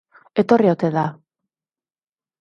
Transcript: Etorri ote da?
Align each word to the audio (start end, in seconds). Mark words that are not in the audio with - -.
Etorri 0.43 0.71
ote 0.71 0.91
da? 0.97 1.05